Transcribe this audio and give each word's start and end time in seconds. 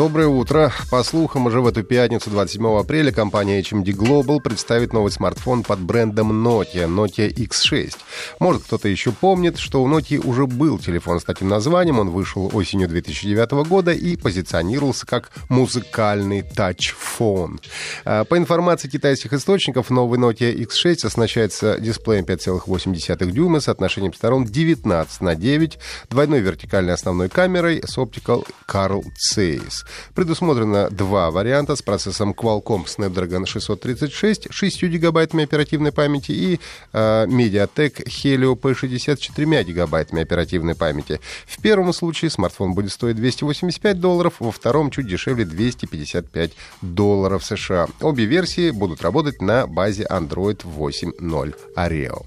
Доброе 0.00 0.28
утро. 0.28 0.72
По 0.90 1.02
слухам, 1.02 1.44
уже 1.44 1.60
в 1.60 1.66
эту 1.66 1.82
пятницу, 1.82 2.30
27 2.30 2.78
апреля, 2.78 3.12
компания 3.12 3.60
HMD 3.60 3.84
Global 3.92 4.40
представит 4.40 4.94
новый 4.94 5.12
смартфон 5.12 5.62
под 5.62 5.80
брендом 5.80 6.32
Nokia, 6.32 6.86
Nokia 6.86 7.30
X6. 7.30 7.96
Может, 8.38 8.62
кто-то 8.62 8.88
еще 8.88 9.12
помнит, 9.12 9.58
что 9.58 9.82
у 9.82 9.88
Nokia 9.90 10.26
уже 10.26 10.46
был 10.46 10.78
телефон 10.78 11.20
с 11.20 11.24
таким 11.24 11.48
названием. 11.48 11.98
Он 11.98 12.08
вышел 12.08 12.50
осенью 12.54 12.88
2009 12.88 13.68
года 13.68 13.92
и 13.92 14.16
позиционировался 14.16 15.04
как 15.04 15.32
музыкальный 15.50 16.40
тач-фон. 16.40 17.60
А, 18.06 18.24
по 18.24 18.38
информации 18.38 18.88
китайских 18.88 19.34
источников, 19.34 19.90
новый 19.90 20.18
Nokia 20.18 20.50
X6 20.50 21.08
оснащается 21.08 21.78
дисплеем 21.78 22.24
5,8 22.24 23.30
дюйма 23.32 23.60
с 23.60 23.68
отношением 23.68 24.14
сторон 24.14 24.46
19 24.46 25.20
на 25.20 25.34
9, 25.34 25.78
двойной 26.08 26.40
вертикальной 26.40 26.94
основной 26.94 27.28
камерой 27.28 27.82
с 27.86 27.98
Optical 27.98 28.48
Carl 28.66 29.04
Zeiss. 29.36 29.84
Предусмотрено 30.14 30.90
два 30.90 31.30
варианта 31.30 31.76
с 31.76 31.82
процессом 31.82 32.32
Qualcomm 32.32 32.86
Snapdragon 32.86 33.46
636, 33.46 34.48
6 34.50 34.82
гигабайтами 34.84 35.44
оперативной 35.44 35.92
памяти 35.92 36.32
и 36.32 36.60
э, 36.92 37.26
MediaTek 37.26 38.04
Helio 38.06 38.54
P60 38.54 39.16
с 39.16 39.18
4 39.18 39.64
гигабайтами 39.64 40.22
оперативной 40.22 40.74
памяти. 40.74 41.20
В 41.46 41.60
первом 41.60 41.92
случае 41.92 42.30
смартфон 42.30 42.74
будет 42.74 42.92
стоить 42.92 43.16
285 43.16 44.00
долларов, 44.00 44.34
во 44.38 44.50
втором 44.50 44.90
чуть 44.90 45.06
дешевле 45.06 45.44
255 45.44 46.52
долларов 46.82 47.44
США. 47.44 47.88
Обе 48.00 48.24
версии 48.24 48.70
будут 48.70 49.02
работать 49.02 49.42
на 49.42 49.66
базе 49.66 50.06
Android 50.10 50.62
8.0 50.64 51.54
Oreo. 51.76 52.26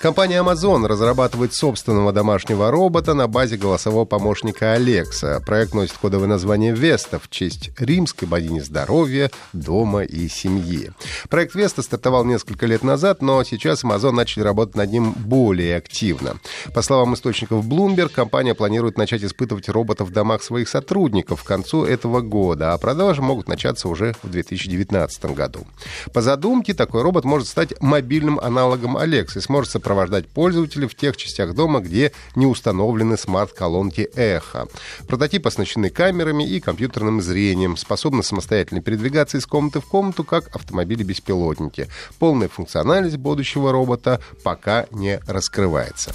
Компания 0.00 0.42
Amazon 0.42 0.86
разрабатывает 0.86 1.52
собственного 1.52 2.10
домашнего 2.10 2.70
робота 2.70 3.12
на 3.12 3.28
базе 3.28 3.58
голосового 3.58 4.06
помощника 4.06 4.74
Alexa. 4.74 5.44
Проект 5.44 5.74
носит 5.74 5.92
кодовое 5.92 6.26
название 6.26 6.74
Веста 6.74 7.18
в 7.18 7.28
честь 7.28 7.70
римской 7.78 8.26
богини 8.26 8.60
здоровья, 8.60 9.30
дома 9.52 10.04
и 10.04 10.26
семьи. 10.28 10.90
Проект 11.28 11.54
Веста 11.54 11.82
стартовал 11.82 12.24
несколько 12.24 12.64
лет 12.64 12.82
назад, 12.82 13.20
но 13.20 13.44
сейчас 13.44 13.84
Amazon 13.84 14.12
начали 14.12 14.42
работать 14.42 14.74
над 14.74 14.90
ним 14.90 15.12
более 15.12 15.76
активно. 15.76 16.36
По 16.72 16.80
словам 16.80 17.12
источников 17.12 17.66
Bloomberg, 17.66 18.08
компания 18.08 18.54
планирует 18.54 18.96
начать 18.96 19.22
испытывать 19.22 19.68
роботов 19.68 20.08
в 20.08 20.12
домах 20.12 20.42
своих 20.42 20.70
сотрудников 20.70 21.42
к 21.42 21.46
концу 21.46 21.84
этого 21.84 22.22
года, 22.22 22.72
а 22.72 22.78
продажи 22.78 23.20
могут 23.20 23.48
начаться 23.48 23.86
уже 23.86 24.14
в 24.22 24.30
2019 24.30 25.26
году. 25.34 25.66
По 26.14 26.22
задумке, 26.22 26.72
такой 26.72 27.02
робот 27.02 27.26
может 27.26 27.48
стать 27.48 27.78
мобильным 27.82 28.40
аналогом 28.40 28.96
Alexa 28.96 29.36
и 29.36 29.40
сможет 29.42 29.70
сопровождать 29.72 29.89
сопровождать 29.90 30.28
пользователя 30.28 30.86
в 30.86 30.94
тех 30.94 31.16
частях 31.16 31.52
дома, 31.52 31.80
где 31.80 32.12
не 32.36 32.46
установлены 32.46 33.16
смарт-колонки 33.16 34.08
эхо. 34.14 34.68
Прототип 35.08 35.48
оснащены 35.48 35.90
камерами 35.90 36.44
и 36.44 36.60
компьютерным 36.60 37.20
зрением, 37.20 37.76
способны 37.76 38.22
самостоятельно 38.22 38.82
передвигаться 38.82 39.38
из 39.38 39.46
комнаты 39.46 39.80
в 39.80 39.86
комнату, 39.86 40.22
как 40.22 40.54
автомобили-беспилотники. 40.54 41.88
Полная 42.20 42.48
функциональность 42.48 43.16
будущего 43.16 43.72
робота 43.72 44.20
пока 44.44 44.86
не 44.92 45.18
раскрывается. 45.26 46.12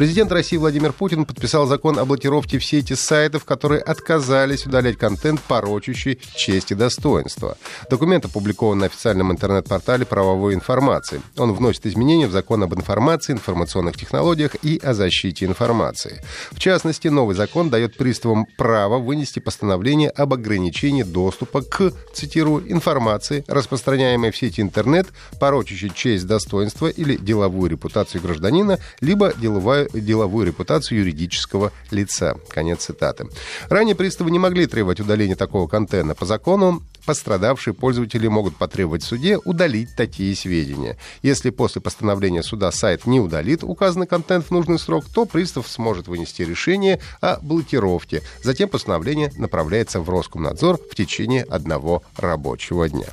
Президент 0.00 0.32
России 0.32 0.56
Владимир 0.56 0.94
Путин 0.94 1.26
подписал 1.26 1.66
закон 1.66 1.98
о 1.98 2.06
блокировке 2.06 2.58
в 2.58 2.64
сети 2.64 2.94
сайтов, 2.94 3.44
которые 3.44 3.82
отказались 3.82 4.64
удалять 4.64 4.96
контент, 4.96 5.42
порочащий 5.42 6.18
честь 6.34 6.70
и 6.70 6.74
достоинство. 6.74 7.58
Документ 7.90 8.24
опубликован 8.24 8.78
на 8.78 8.86
официальном 8.86 9.30
интернет-портале 9.30 10.06
правовой 10.06 10.54
информации. 10.54 11.20
Он 11.36 11.52
вносит 11.52 11.84
изменения 11.84 12.28
в 12.28 12.32
закон 12.32 12.62
об 12.62 12.74
информации, 12.74 13.34
информационных 13.34 13.98
технологиях 13.98 14.56
и 14.62 14.80
о 14.82 14.94
защите 14.94 15.44
информации. 15.44 16.22
В 16.50 16.58
частности, 16.58 17.08
новый 17.08 17.36
закон 17.36 17.68
дает 17.68 17.98
приставам 17.98 18.46
право 18.56 18.96
вынести 18.96 19.38
постановление 19.38 20.08
об 20.08 20.32
ограничении 20.32 21.02
доступа 21.02 21.60
к, 21.60 21.92
цитирую, 22.14 22.72
информации, 22.72 23.44
распространяемой 23.46 24.30
в 24.30 24.36
сети 24.38 24.62
интернет, 24.62 25.08
порочащей 25.38 25.92
честь, 25.94 26.26
достоинство 26.26 26.86
или 26.86 27.16
деловую 27.16 27.70
репутацию 27.70 28.22
гражданина, 28.22 28.78
либо 29.02 29.34
деловая 29.36 29.89
деловую 29.92 30.46
репутацию 30.46 30.98
юридического 31.00 31.72
лица. 31.90 32.36
Конец 32.48 32.84
цитаты. 32.84 33.28
Ранее 33.68 33.94
приставы 33.94 34.30
не 34.30 34.38
могли 34.38 34.66
требовать 34.66 35.00
удаления 35.00 35.36
такого 35.36 35.66
контента. 35.66 36.14
По 36.14 36.26
закону 36.26 36.82
пострадавшие 37.04 37.74
пользователи 37.74 38.28
могут 38.28 38.56
потребовать 38.56 39.02
в 39.02 39.06
суде 39.06 39.38
удалить 39.38 39.96
такие 39.96 40.34
сведения. 40.36 40.96
Если 41.22 41.50
после 41.50 41.80
постановления 41.80 42.42
суда 42.42 42.70
сайт 42.70 43.06
не 43.06 43.20
удалит 43.20 43.64
указанный 43.64 44.06
контент 44.06 44.46
в 44.46 44.50
нужный 44.50 44.78
срок, 44.78 45.04
то 45.12 45.24
пристав 45.24 45.68
сможет 45.68 46.08
вынести 46.08 46.42
решение 46.42 47.00
о 47.20 47.38
блокировке. 47.40 48.22
Затем 48.42 48.68
постановление 48.68 49.32
направляется 49.36 50.00
в 50.00 50.08
Роскомнадзор 50.08 50.78
в 50.78 50.94
течение 50.94 51.42
одного 51.44 52.02
рабочего 52.16 52.88
дня. 52.88 53.08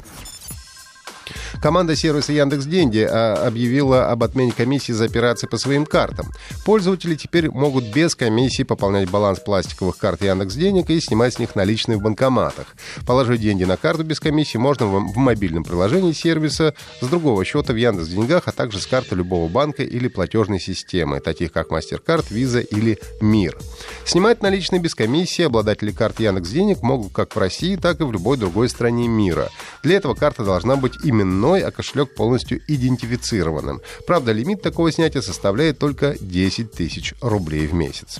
Команда 1.61 1.95
сервиса 1.95 2.33
Яндекс 2.33 2.65
Деньги 2.65 3.07
а, 3.09 3.45
объявила 3.45 4.09
об 4.11 4.23
отмене 4.23 4.51
комиссии 4.51 4.91
за 4.91 5.05
операции 5.05 5.47
по 5.47 5.57
своим 5.57 5.85
картам. 5.85 6.31
Пользователи 6.65 7.15
теперь 7.15 7.49
могут 7.49 7.85
без 7.85 8.15
комиссии 8.15 8.63
пополнять 8.63 9.09
баланс 9.09 9.39
пластиковых 9.39 9.97
карт 9.97 10.21
Яндекс 10.21 10.55
Денег 10.55 10.89
и 10.89 10.99
снимать 10.99 11.35
с 11.35 11.39
них 11.39 11.55
наличные 11.55 11.97
в 11.97 12.01
банкоматах. 12.01 12.67
Положить 13.05 13.41
деньги 13.41 13.63
на 13.63 13.77
карту 13.77 14.03
без 14.03 14.19
комиссии 14.19 14.57
можно 14.57 14.87
в 14.87 15.17
мобильном 15.17 15.63
приложении 15.63 16.11
сервиса 16.11 16.73
с 17.01 17.07
другого 17.07 17.43
счета 17.45 17.73
в 17.73 17.75
Яндекс 17.75 18.09
Деньгах, 18.09 18.43
а 18.47 18.51
также 18.51 18.79
с 18.79 18.87
карты 18.87 19.15
любого 19.15 19.49
банка 19.49 19.83
или 19.83 20.07
платежной 20.07 20.59
системы, 20.59 21.19
таких 21.19 21.51
как 21.51 21.69
MasterCard, 21.69 22.25
Visa 22.29 22.61
или 22.61 22.99
Мир. 23.21 23.57
Снимать 24.05 24.41
наличные 24.41 24.79
без 24.79 24.95
комиссии 24.95 25.43
обладатели 25.43 25.91
карт 25.91 26.19
Яндекс 26.19 26.49
Денег 26.49 26.81
могут 26.81 27.13
как 27.13 27.35
в 27.35 27.39
России, 27.39 27.75
так 27.75 27.99
и 27.99 28.03
в 28.03 28.11
любой 28.11 28.37
другой 28.37 28.69
стране 28.69 29.07
мира. 29.07 29.49
Для 29.83 29.97
этого 29.97 30.13
карта 30.13 30.43
должна 30.43 30.75
быть 30.75 30.93
именно 31.03 31.16
именной, 31.17 31.61
а 31.61 31.71
кошелек 31.71 32.13
полностью 32.13 32.61
идентифицированным. 32.67 33.81
Правда, 34.05 34.31
лимит 34.31 34.61
такого 34.61 34.91
снятия 34.91 35.21
составляет 35.21 35.79
только 35.79 36.15
10 36.19 36.71
тысяч 36.71 37.13
рублей 37.21 37.67
в 37.67 37.73
месяц. 37.73 38.19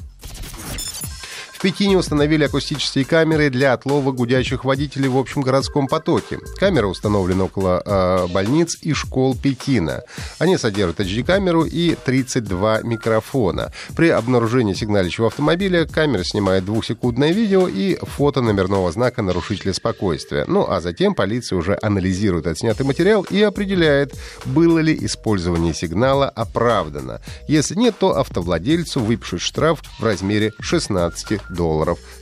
В 1.58 1.60
Пекине 1.60 1.98
установили 1.98 2.44
акустические 2.44 3.04
камеры 3.04 3.50
для 3.50 3.74
отлова 3.74 4.12
гудящих 4.12 4.64
водителей 4.64 5.10
в 5.10 5.18
общем 5.18 5.42
городском 5.42 5.88
потоке. 5.88 6.38
Камеры 6.58 6.86
установлены 6.86 7.46
около 7.46 7.82
э, 7.84 8.28
больниц 8.32 8.78
и 8.84 8.94
школ 8.94 9.36
Пекина. 9.36 10.04
Они 10.38 10.56
содержат 10.58 11.00
HD-камеру 11.00 11.64
и 11.64 11.96
32 11.96 12.82
микрофона. 12.84 13.72
При 13.96 14.10
обнаружении 14.10 14.76
сигналищего 14.76 15.28
автомобиля 15.28 15.88
камера 15.88 16.24
снимает 16.24 16.64
двухсекундное 16.64 17.32
видео 17.32 17.68
и 17.68 17.98
фото 18.04 18.42
номерного 18.42 18.92
знака 18.92 19.24
нарушителя 19.24 19.74
спокойствия. 19.74 20.46
Ну 20.48 20.70
а 20.70 20.80
затем 20.80 21.16
полиция 21.16 21.58
уже 21.58 21.76
анализирует 21.82 22.46
отснятый 22.46 22.86
материал 22.86 23.26
и 23.32 23.42
определяет, 23.42 24.14
было 24.46 24.78
ли 24.78 24.96
использование 25.02 25.74
сигнала 25.74 26.30
оправдано. 26.30 27.20
Если 27.48 27.74
нет, 27.74 27.96
то 28.00 28.16
автовладельцу 28.16 29.00
выпишут 29.00 29.42
штраф 29.42 29.82
в 29.98 30.04
размере 30.04 30.54
16 30.60 31.18
долларов 31.28 31.48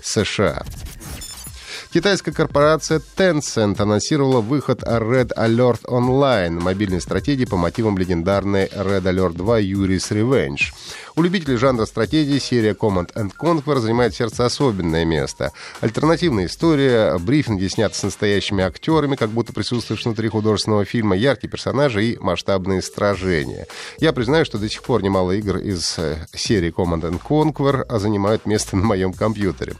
США. 0.02 0.64
Китайская 1.96 2.34
корпорация 2.34 3.00
Tencent 3.16 3.82
анонсировала 3.82 4.42
выход 4.42 4.84
Red 4.84 5.32
Alert 5.38 5.86
Online, 5.86 6.60
мобильной 6.60 7.00
стратегии 7.00 7.46
по 7.46 7.56
мотивам 7.56 7.98
легендарной 7.98 8.66
Red 8.66 9.04
Alert 9.04 9.36
2 9.36 9.62
Yuri's 9.62 10.12
Revenge. 10.12 10.74
У 11.16 11.22
любителей 11.22 11.56
жанра 11.56 11.86
стратегии 11.86 12.38
серия 12.40 12.74
Command 12.74 13.14
and 13.14 13.32
Conquer 13.42 13.80
занимает 13.80 14.14
сердце 14.14 14.46
особенное 14.46 15.06
место. 15.06 15.54
Альтернативная 15.80 16.48
история, 16.48 17.18
брифинги 17.18 17.66
сняты 17.68 17.96
с 17.96 18.04
настоящими 18.04 18.66
актерами, 18.66 19.16
как 19.16 19.30
будто 19.30 19.54
присутствуешь 19.54 20.04
внутри 20.04 20.28
художественного 20.28 20.84
фильма, 20.84 21.16
яркие 21.16 21.50
персонажи 21.50 22.04
и 22.04 22.18
масштабные 22.20 22.82
сражения. 22.82 23.68
Я 24.00 24.12
признаю, 24.12 24.44
что 24.44 24.58
до 24.58 24.68
сих 24.68 24.84
пор 24.84 25.02
немало 25.02 25.32
игр 25.32 25.56
из 25.56 25.98
э, 25.98 26.28
серии 26.34 26.74
Command 26.76 27.10
and 27.10 27.22
Conquer 27.22 27.98
занимают 27.98 28.46
место 28.46 28.76
на 28.76 28.84
моем 28.84 29.14
компьютере. 29.14 29.76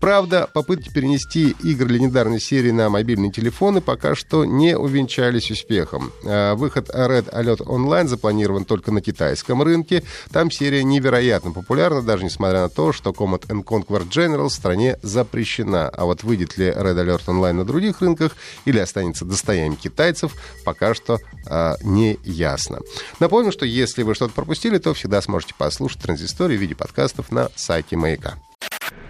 Правда, 0.00 0.50
попытки 0.52 0.92
перенести 0.92 1.54
игры 1.62 1.88
легендарной 1.88 2.40
серии 2.40 2.70
на 2.70 2.88
мобильные 2.88 3.30
телефоны 3.30 3.80
пока 3.80 4.14
что 4.14 4.44
не 4.44 4.76
увенчались 4.76 5.50
успехом. 5.50 6.12
А 6.24 6.54
выход 6.54 6.90
Red 6.90 7.32
Alert 7.32 7.66
Online 7.66 8.06
запланирован 8.06 8.64
только 8.64 8.92
на 8.92 9.00
китайском 9.00 9.62
рынке. 9.62 10.02
Там 10.32 10.50
серия 10.50 10.84
невероятно 10.84 11.52
популярна, 11.52 12.02
даже 12.02 12.24
несмотря 12.24 12.62
на 12.62 12.68
то, 12.68 12.92
что 12.92 13.10
Command 13.10 13.46
Conquer 13.64 14.08
General 14.08 14.48
в 14.48 14.52
стране 14.52 14.98
запрещена. 15.02 15.88
А 15.88 16.04
вот 16.04 16.22
выйдет 16.22 16.56
ли 16.56 16.66
Red 16.66 16.96
Alert 16.96 17.26
Online 17.26 17.52
на 17.52 17.64
других 17.64 18.00
рынках 18.00 18.36
или 18.64 18.78
останется 18.78 19.24
достоянием 19.24 19.76
китайцев, 19.76 20.34
пока 20.64 20.94
что 20.94 21.18
э, 21.46 21.74
не 21.82 22.18
ясно. 22.24 22.80
Напомню, 23.18 23.52
что 23.52 23.64
если 23.64 24.02
вы 24.02 24.14
что-то 24.14 24.32
пропустили, 24.32 24.78
то 24.78 24.94
всегда 24.94 25.22
сможете 25.22 25.54
послушать 25.56 26.02
транзисторию 26.02 26.58
в 26.58 26.60
виде 26.62 26.74
подкастов 26.74 27.30
на 27.30 27.50
сайте 27.56 27.96
Маяка. 27.96 28.38